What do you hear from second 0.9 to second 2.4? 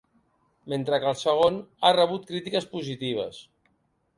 que el segon, ha rebut